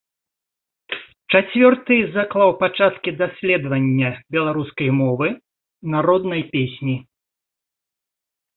Чацвёрты 1.31 1.97
заклаў 2.15 2.51
пачаткі 2.63 3.09
даследавання 3.21 4.09
беларускай 4.37 4.89
мовы, 5.01 5.27
народнай 5.97 6.41
песні. 6.57 6.95